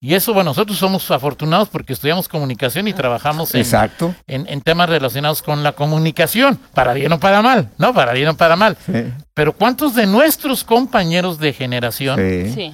Y 0.00 0.14
eso, 0.14 0.32
bueno, 0.32 0.50
nosotros 0.50 0.78
somos 0.78 1.10
afortunados 1.10 1.68
porque 1.68 1.92
estudiamos 1.92 2.28
comunicación 2.28 2.86
y 2.86 2.92
trabajamos 2.92 3.52
en, 3.54 3.60
Exacto. 3.62 4.14
en, 4.28 4.48
en 4.48 4.60
temas 4.60 4.88
relacionados 4.88 5.42
con 5.42 5.64
la 5.64 5.72
comunicación, 5.72 6.56
para 6.72 6.94
bien 6.94 7.10
o 7.12 7.18
para 7.18 7.42
mal, 7.42 7.70
¿no? 7.78 7.92
Para 7.92 8.12
bien 8.12 8.28
o 8.28 8.36
para 8.36 8.54
mal. 8.54 8.76
Sí, 8.86 9.12
Pero 9.34 9.54
¿cuántos 9.54 9.96
de 9.96 10.06
nuestros 10.06 10.62
compañeros 10.62 11.38
de 11.40 11.52
generación 11.52 12.18
sí. 12.54 12.72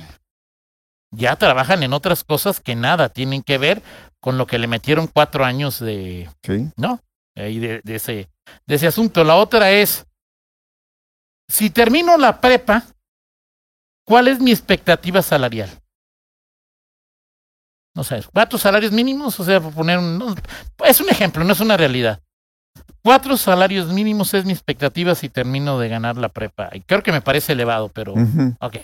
Ya 1.12 1.36
trabajan 1.36 1.82
en 1.82 1.92
otras 1.94 2.24
cosas 2.24 2.60
que 2.60 2.74
nada 2.74 3.08
tienen 3.08 3.42
que 3.42 3.56
ver 3.56 3.82
con 4.20 4.36
lo 4.36 4.46
que 4.46 4.58
le 4.58 4.66
metieron 4.66 5.06
cuatro 5.06 5.44
años 5.46 5.78
de, 5.78 6.28
sí. 6.42 6.70
¿no? 6.76 7.00
Ahí 7.36 7.58
de, 7.58 7.80
de 7.84 7.94
ese, 7.94 8.28
de 8.66 8.74
ese 8.74 8.86
asunto. 8.86 9.24
La 9.24 9.36
otra 9.36 9.70
es, 9.70 10.06
si 11.48 11.70
termino 11.70 12.18
la 12.18 12.40
prepa, 12.40 12.84
¿cuál 14.04 14.28
es 14.28 14.40
mi 14.40 14.50
expectativa 14.50 15.22
salarial? 15.22 15.70
No 17.94 18.02
sé, 18.02 18.20
cuatro 18.32 18.58
salarios 18.58 18.90
mínimos, 18.90 19.38
o 19.38 19.44
sea, 19.44 19.60
por 19.60 19.72
poner 19.72 19.98
un, 19.98 20.18
no, 20.18 20.34
es 20.84 21.00
un 21.00 21.08
ejemplo, 21.08 21.44
no 21.44 21.52
es 21.52 21.60
una 21.60 21.76
realidad. 21.76 22.20
Cuatro 23.02 23.36
salarios 23.36 23.92
mínimos 23.92 24.34
es 24.34 24.44
mi 24.44 24.52
expectativa 24.52 25.14
si 25.14 25.28
termino 25.28 25.78
de 25.78 25.88
ganar 25.88 26.16
la 26.16 26.28
prepa. 26.28 26.70
Y 26.72 26.80
creo 26.80 27.02
que 27.02 27.12
me 27.12 27.20
parece 27.20 27.52
elevado, 27.52 27.88
pero. 27.90 28.14
Ok. 28.60 28.78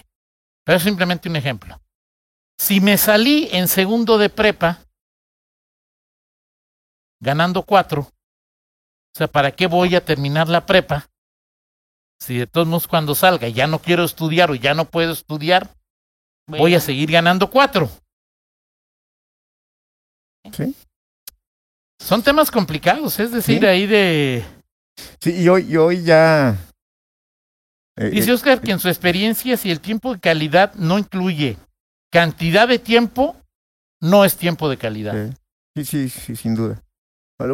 Pero 0.64 0.76
es 0.76 0.82
simplemente 0.82 1.28
un 1.28 1.36
ejemplo. 1.36 1.80
Si 2.58 2.80
me 2.80 2.98
salí 2.98 3.48
en 3.50 3.66
segundo 3.66 4.18
de 4.18 4.28
prepa, 4.28 4.80
ganando 7.20 7.62
cuatro, 7.62 8.02
o 8.02 9.18
sea, 9.18 9.26
¿para 9.26 9.50
qué 9.50 9.66
voy 9.66 9.96
a 9.96 10.04
terminar 10.04 10.48
la 10.48 10.66
prepa? 10.66 11.08
Si 12.20 12.36
de 12.36 12.46
todos 12.46 12.66
modos 12.66 12.86
cuando 12.86 13.14
salga 13.14 13.48
ya 13.48 13.66
no 13.66 13.78
quiero 13.78 14.04
estudiar 14.04 14.50
o 14.50 14.54
ya 14.54 14.74
no 14.74 14.84
puedo 14.84 15.12
estudiar, 15.12 15.74
voy 16.46 16.74
a 16.74 16.80
seguir 16.80 17.10
ganando 17.10 17.50
cuatro. 17.50 17.90
Sí. 20.52 20.74
Son 22.00 22.22
temas 22.22 22.50
complicados, 22.50 23.18
es 23.20 23.30
decir, 23.32 23.60
Sí. 23.60 23.66
ahí 23.66 23.86
de... 23.86 24.44
Sí, 25.20 25.42
y 25.42 25.48
hoy, 25.48 25.66
y 25.70 25.76
hoy 25.76 26.02
ya. 26.02 26.56
eh, 27.96 28.10
Dice 28.10 28.30
eh, 28.30 28.34
Oscar 28.34 28.60
que 28.60 28.72
en 28.72 28.78
su 28.78 28.88
experiencia, 28.88 29.56
si 29.56 29.70
el 29.70 29.80
tiempo 29.80 30.14
de 30.14 30.20
calidad 30.20 30.74
no 30.74 30.98
incluye 30.98 31.56
cantidad 32.10 32.66
de 32.68 32.78
tiempo, 32.78 33.36
no 34.00 34.24
es 34.24 34.36
tiempo 34.36 34.68
de 34.68 34.76
calidad. 34.78 35.16
eh, 35.16 35.34
sí, 35.76 35.84
sí, 35.84 36.08
sí, 36.08 36.36
sin 36.36 36.54
duda. 36.54 36.82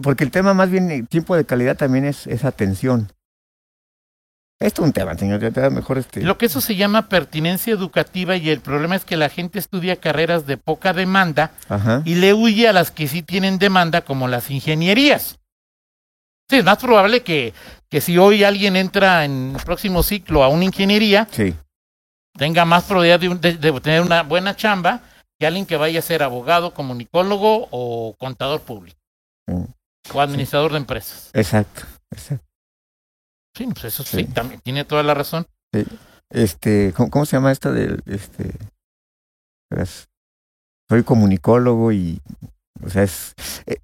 Porque 0.02 0.24
el 0.24 0.30
tema 0.32 0.54
más 0.54 0.70
bien, 0.70 0.90
el 0.90 1.06
tiempo 1.06 1.36
de 1.36 1.44
calidad 1.44 1.76
también 1.76 2.04
es, 2.04 2.26
es 2.26 2.44
atención. 2.44 3.08
Esto 4.58 4.82
es 4.82 4.86
un 4.86 4.92
tema, 4.92 5.14
señor. 5.16 5.40
Ya 5.40 5.50
te 5.50 5.60
da 5.60 5.68
mejor 5.70 5.98
este. 5.98 6.22
Lo 6.22 6.38
que 6.38 6.46
eso 6.46 6.60
se 6.62 6.76
llama 6.76 7.08
pertinencia 7.08 7.72
educativa 7.74 8.36
y 8.36 8.48
el 8.48 8.60
problema 8.60 8.96
es 8.96 9.04
que 9.04 9.16
la 9.16 9.28
gente 9.28 9.58
estudia 9.58 9.96
carreras 9.96 10.46
de 10.46 10.56
poca 10.56 10.92
demanda 10.94 11.50
Ajá. 11.68 12.02
y 12.06 12.14
le 12.14 12.32
huye 12.32 12.66
a 12.68 12.72
las 12.72 12.90
que 12.90 13.06
sí 13.06 13.22
tienen 13.22 13.58
demanda 13.58 14.00
como 14.02 14.28
las 14.28 14.50
ingenierías. 14.50 15.38
Sí, 16.48 16.56
es 16.56 16.64
más 16.64 16.78
probable 16.78 17.22
que, 17.22 17.52
que 17.90 18.00
si 18.00 18.16
hoy 18.18 18.44
alguien 18.44 18.76
entra 18.76 19.24
en 19.24 19.54
el 19.56 19.62
próximo 19.64 20.02
ciclo 20.02 20.42
a 20.44 20.48
una 20.48 20.64
ingeniería, 20.64 21.26
Sí. 21.32 21.54
tenga 22.38 22.64
más 22.64 22.84
probabilidad 22.84 23.20
de, 23.20 23.28
un- 23.28 23.40
de- 23.40 23.56
de 23.58 23.80
tener 23.80 24.00
una 24.00 24.22
buena 24.22 24.54
chamba 24.56 25.00
que 25.38 25.46
alguien 25.46 25.66
que 25.66 25.76
vaya 25.76 25.98
a 25.98 26.02
ser 26.02 26.22
abogado, 26.22 26.72
comunicólogo 26.72 27.68
o 27.72 28.14
contador 28.18 28.60
público 28.62 28.96
Mm, 29.48 29.64
o 30.14 30.20
administrador 30.20 30.70
de 30.72 30.78
empresas. 30.78 31.30
Exacto. 31.34 31.82
exacto. 32.10 32.45
Sí, 33.56 33.66
pues 33.66 33.84
eso 33.86 34.02
sí, 34.02 34.18
Sí. 34.18 34.24
también 34.24 34.60
tiene 34.60 34.84
toda 34.84 35.02
la 35.02 35.14
razón. 35.14 35.46
Este, 36.30 36.92
¿cómo, 36.96 37.10
cómo 37.10 37.24
se 37.26 37.36
llama 37.36 37.52
esta 37.52 37.70
del 37.72 38.02
este? 38.06 38.52
verás, 39.70 40.08
Soy 40.88 41.02
comunicólogo 41.02 41.90
y, 41.92 42.20
o 42.84 42.88
sea, 42.90 43.02
es 43.02 43.34
eh, 43.66 43.78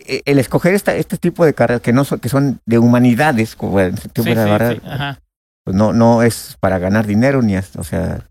eh, 0.00 0.22
el 0.26 0.38
escoger 0.38 0.74
esta, 0.74 0.94
este 0.94 1.16
tipo 1.16 1.44
de 1.44 1.54
carreras 1.54 1.80
que 1.82 1.92
no 1.92 2.04
son, 2.04 2.18
que 2.20 2.28
son 2.28 2.60
de 2.66 2.78
humanidades, 2.78 3.56
como 3.56 3.80
en 3.80 3.96
sentido 3.96 4.24
Sí, 4.24 4.34
de 4.34 4.68
sí, 4.74 4.80
sí, 4.80 4.86
ajá. 4.86 5.20
pues 5.64 5.76
no, 5.76 5.92
no 5.92 6.22
es 6.22 6.56
para 6.60 6.78
ganar 6.78 7.06
dinero 7.06 7.40
ni, 7.42 7.56
hasta- 7.56 7.80
o 7.80 7.84
sea, 7.84 8.26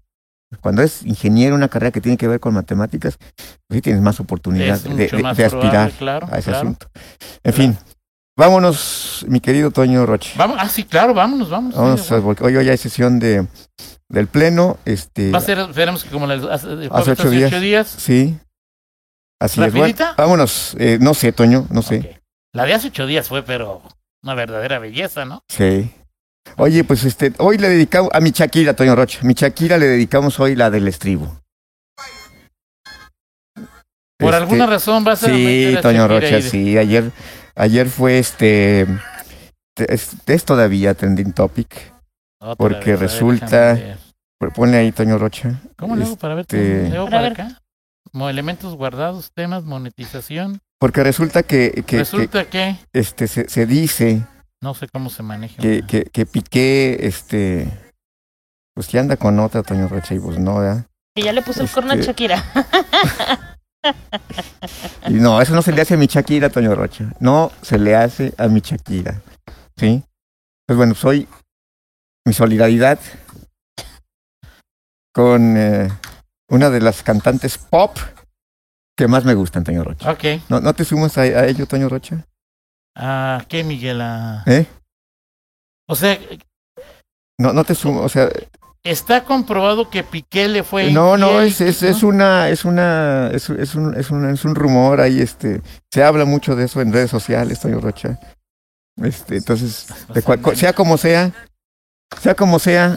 cuando 0.61 0.81
es 0.83 1.03
ingeniero, 1.05 1.55
una 1.55 1.67
carrera 1.69 1.91
que 1.91 1.99
tiene 2.01 2.17
que 2.17 2.27
ver 2.27 2.39
con 2.39 2.53
matemáticas, 2.53 3.17
pues 3.17 3.77
sí 3.77 3.81
tienes 3.81 4.01
más 4.01 4.19
oportunidad 4.19 4.79
de, 4.79 4.89
mucho 4.89 5.17
de- 5.17 5.23
más 5.23 5.35
de 5.37 5.45
aspirar 5.45 5.71
probable, 5.71 5.97
claro, 5.97 6.27
a 6.31 6.37
ese 6.37 6.51
claro. 6.51 6.57
asunto. 6.69 6.89
En 7.43 7.53
fin, 7.53 7.77
vámonos, 8.37 9.25
mi 9.27 9.39
querido 9.41 9.71
Toño 9.71 10.05
Roche. 10.05 10.33
Vamos, 10.37 10.57
ah, 10.59 10.69
sí, 10.69 10.83
claro, 10.85 11.13
vámonos, 11.13 11.47
sí, 11.47 11.51
Vamos, 11.51 11.75
bueno. 12.09 12.23
porque 12.23 12.43
hoy, 12.45 12.55
hoy 12.55 12.69
hay 12.69 12.77
sesión 12.77 13.19
de 13.19 13.45
del 14.09 14.27
pleno, 14.27 14.77
este, 14.85 15.31
Va 15.31 15.39
a 15.39 15.41
ser, 15.41 15.59
esperemos 15.59 16.05
que 16.05 16.09
como 16.11 16.27
la- 16.27 16.53
hace, 16.53 16.67
Hace 16.89 17.11
ocho 17.11 17.29
días. 17.29 17.51
ocho 17.51 17.59
días. 17.59 17.87
sí, 17.89 18.37
así 19.41 19.59
es. 19.61 19.73
Bueno, 19.73 19.81
¿Rapidita? 19.87 20.13
vámonos, 20.17 20.75
eh, 20.79 20.97
no 21.01 21.13
sé, 21.13 21.33
Toño, 21.33 21.67
no 21.71 21.81
sé. 21.81 22.21
La 22.53 22.65
de 22.65 22.73
hace 22.73 22.87
ocho 22.87 23.05
días 23.05 23.27
fue, 23.27 23.43
pero 23.43 23.81
una 24.23 24.33
verdadera 24.33 24.79
belleza, 24.79 25.25
¿no? 25.25 25.41
sí. 25.49 25.91
Oye, 26.55 26.85
pues 26.85 27.03
este, 27.03 27.33
hoy 27.39 27.57
le 27.57 27.67
dedicamos 27.67 28.09
a 28.13 28.21
mi 28.21 28.31
Shakira, 28.31 28.73
Toño 28.73 28.95
Roche, 28.95 29.19
mi 29.23 29.33
Shakira 29.33 29.77
le 29.77 29.85
dedicamos 29.85 30.39
hoy 30.39 30.55
la 30.55 30.69
del 30.69 30.87
estribo. 30.87 31.41
Por 34.17 34.29
Este, 34.33 34.35
alguna 34.37 34.65
razón 34.65 35.03
vas 35.03 35.23
a 35.23 35.27
Sí, 35.27 35.33
meter 35.33 35.77
a 35.77 35.81
Toño 35.81 36.07
Rocha, 36.07 36.41
sí. 36.41 36.77
Ayer, 36.77 37.11
ayer 37.57 37.89
fue 37.89 38.19
este 38.19 38.87
es, 39.77 40.15
es 40.25 40.45
todavía 40.45 40.93
trending 40.93 41.33
topic. 41.33 41.93
Otra 42.39 42.55
Porque 42.55 42.91
vez, 42.91 42.99
resulta- 42.99 43.73
ver. 43.73 43.97
Pone 44.53 44.77
ahí 44.77 44.91
Toño 44.91 45.17
Rocha. 45.17 45.59
¿Cómo 45.77 45.95
le 45.95 46.05
hago 46.05 46.15
para 46.15 46.35
ver? 46.35 46.41
Este- 46.43 46.89
¿Leo 46.89 47.05
Para 47.05 47.17
para 47.17 47.21
ver. 47.29 47.31
acá? 47.33 47.61
Como 48.11 48.29
elementos 48.29 48.75
guardados, 48.75 49.31
temas, 49.33 49.63
monetización. 49.63 50.59
Porque 50.79 51.03
resulta 51.03 51.41
que, 51.43 51.83
que, 51.87 51.97
Resulta 51.97 52.45
que, 52.45 52.75
este, 52.93 53.27
se, 53.27 53.49
se 53.49 53.65
dice 53.65 54.21
no 54.61 54.73
sé 54.75 54.87
cómo 54.93 55.09
se 55.09 55.23
maneja. 55.23 55.59
que, 55.61 55.83
que, 55.87 56.03
que 56.05 56.25
Piqué, 56.27 56.97
este, 57.01 57.67
pues 58.75 58.87
que 58.87 58.99
anda 58.99 59.17
con 59.17 59.39
otra 59.39 59.63
Toño 59.63 59.87
Rocha 59.87 60.13
y 60.13 60.19
pues 60.19 60.37
no, 60.37 60.59
¿verdad? 60.59 60.85
Que 61.15 61.23
ya 61.23 61.33
le 61.33 61.41
puso 61.41 61.63
el 61.63 61.69
corno 61.69 61.91
a 61.93 61.95
Este- 61.95 62.05
Shakira. 62.07 62.43
Y 65.07 65.13
no, 65.13 65.41
eso 65.41 65.53
no 65.55 65.61
se 65.61 65.71
le 65.71 65.81
hace 65.81 65.93
a 65.93 65.97
mi 65.97 66.07
Shakira, 66.07 66.49
Toño 66.49 66.75
Rocha. 66.75 67.05
No 67.19 67.51
se 67.61 67.77
le 67.77 67.95
hace 67.95 68.33
a 68.37 68.47
mi 68.47 68.59
Shakira. 68.61 69.21
¿Sí? 69.77 70.03
Pues 70.65 70.77
bueno, 70.77 70.95
soy 70.95 71.27
mi 72.25 72.33
solidaridad 72.33 72.99
con 75.13 75.55
eh, 75.57 75.87
una 76.49 76.69
de 76.69 76.81
las 76.81 77.03
cantantes 77.03 77.57
pop 77.57 77.97
que 78.97 79.07
más 79.07 79.23
me 79.25 79.33
gustan, 79.33 79.63
Toño 79.63 79.83
Rocha. 79.83 80.11
Ok. 80.11 80.23
¿No, 80.49 80.59
no 80.59 80.73
te 80.73 80.83
sumas 80.83 81.17
a, 81.17 81.21
a 81.21 81.47
ello, 81.47 81.65
Toño 81.67 81.87
Rocha? 81.89 82.25
Ah, 82.95 83.45
¿qué, 83.47 83.63
Miguel? 83.63 84.01
Ah, 84.01 84.43
¿Eh? 84.45 84.65
O 85.87 85.95
sea, 85.95 86.17
No, 87.39 87.53
no 87.53 87.63
te 87.63 87.75
sumas, 87.75 88.03
o 88.03 88.09
sea, 88.09 88.29
está 88.89 89.23
comprobado 89.23 89.89
que 89.89 90.03
Piqué 90.03 90.47
le 90.47 90.63
fue. 90.63 90.91
no, 90.91 91.17
no, 91.17 91.41
es, 91.41 91.61
es, 91.61 91.81
¿no? 91.81 91.89
es 91.89 92.03
una, 92.03 92.49
es 92.49 92.65
una, 92.65 93.29
es, 93.33 93.49
es 93.49 93.75
un, 93.75 93.95
es 93.95 94.09
un, 94.11 94.29
es 94.29 94.45
un 94.45 94.55
rumor 94.55 95.01
ahí, 95.01 95.19
este, 95.21 95.61
se 95.91 96.03
habla 96.03 96.25
mucho 96.25 96.55
de 96.55 96.65
eso 96.65 96.81
en 96.81 96.91
redes 96.93 97.09
sociales, 97.11 97.59
Toño 97.59 97.79
Rocha. 97.79 98.19
Este, 99.03 99.37
entonces, 99.37 99.87
de 100.13 100.21
cual- 100.21 100.41
co- 100.41 100.55
sea 100.55 100.73
como 100.73 100.97
sea, 100.97 101.31
sea 102.21 102.33
como 102.35 102.57
sea, 102.59 102.95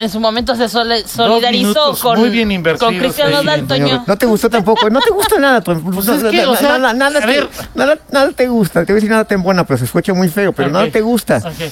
En 0.00 0.10
su 0.10 0.18
momento 0.18 0.56
se 0.56 0.68
solidarizó 0.68 1.96
con, 2.00 2.18
muy 2.18 2.30
bien 2.30 2.48
con 2.78 2.98
Cristian 2.98 3.28
ahí. 3.28 3.34
Nodal, 3.34 3.66
Toño 3.68 3.84
Toño. 3.84 3.98
Rocha, 3.98 4.04
no 4.08 4.18
te 4.18 4.26
gustó 4.26 4.50
tampoco, 4.50 4.90
no 4.90 5.00
te 5.00 5.10
gusta 5.10 5.38
nada, 5.38 5.60
Toño. 5.60 5.80
Pues 5.92 6.06
No, 6.06 6.14
es 6.14 6.22
no, 6.24 6.30
que, 6.30 6.42
no, 6.42 6.50
o 6.52 6.56
sea, 6.56 6.78
nada, 6.78 6.92
nada 6.92 7.18
a 7.20 7.26
te- 7.26 7.48
nada, 7.74 7.98
nada 8.10 8.30
te 8.32 8.48
gusta, 8.48 8.80
te 8.84 8.86
voy 8.86 8.92
a 8.92 8.94
decir 8.96 9.10
nada 9.10 9.24
te 9.24 9.36
buena, 9.36 9.64
pero 9.64 9.78
se 9.78 9.84
escucha 9.84 10.12
muy 10.12 10.28
feo, 10.28 10.52
pero 10.52 10.70
nada 10.70 10.86
Ok. 10.86 10.92
te 10.92 11.00
gusta. 11.02 11.36
Ok. 11.38 11.70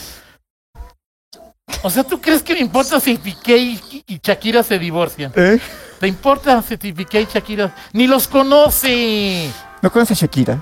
O 1.83 1.91
sea, 1.91 2.03
¿tú 2.05 2.21
crees 2.21 2.43
que 2.43 2.55
me 2.55 2.61
importa 2.61 3.01
si 3.01 3.17
Piqué 3.17 3.57
y, 3.57 4.05
y 4.07 4.21
Shakira 4.23 4.63
se 4.63 4.79
divorcian? 4.79 5.33
¿Eh? 5.35 5.59
¿Te 5.99 6.07
importa 6.07 6.63
si 6.63 6.77
Piqué 6.77 7.23
y 7.23 7.27
Shakira? 7.33 7.75
Ni 7.93 8.07
los 8.07 8.29
conoce. 8.29 9.51
¿No 9.83 9.91
conoces 9.91 10.19
a 10.19 10.27
Shakira? 10.27 10.59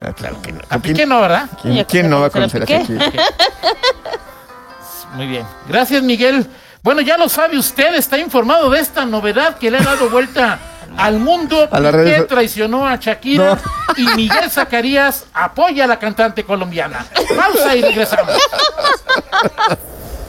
Ah, 0.00 0.12
claro 0.12 0.40
que 0.40 0.52
no. 0.52 0.60
A 0.70 0.78
¿Quién, 0.80 0.94
Piqué 0.94 1.06
no, 1.06 1.20
¿verdad? 1.20 1.48
quién- 1.88 2.08
no 2.08 2.20
va 2.20 2.26
a 2.28 2.30
conocer 2.30 2.62
a. 2.62 2.66
Shakira? 2.66 3.12
Muy 5.14 5.26
bien. 5.26 5.46
Gracias, 5.68 6.02
Miguel. 6.02 6.46
Bueno, 6.82 7.00
ya 7.02 7.16
lo 7.18 7.28
sabe 7.28 7.58
usted, 7.58 7.94
está 7.94 8.18
informado 8.18 8.70
de 8.70 8.80
esta 8.80 9.04
novedad 9.04 9.56
que 9.58 9.70
le 9.70 9.78
ha 9.78 9.82
dado 9.82 10.08
vuelta 10.08 10.58
al 10.96 11.18
mundo. 11.20 11.68
A 11.70 11.78
redes 11.80 12.16
so- 12.22 12.26
traicionó 12.26 12.86
a 12.88 12.96
Shakira 12.96 13.58
y 13.98 14.06
Miguel 14.16 14.50
Zacarías 14.50 15.26
apoya 15.34 15.84
a 15.84 15.86
la 15.86 15.98
cantante 15.98 16.44
colombiana. 16.44 17.04
Pausa 17.36 17.76
y 17.76 17.82
regresamos. 17.82 18.34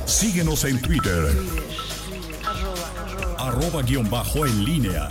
Síguenos 0.06 0.64
en 0.66 0.82
Twitter. 0.82 1.36
Arroba 3.38 3.82
guion 3.82 4.10
bajo 4.10 4.46
en 4.46 4.64
línea. 4.64 5.08